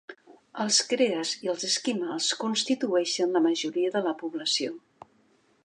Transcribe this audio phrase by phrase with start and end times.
[0.63, 4.73] Els crees i els esquimals constitueixen la majoria de la població.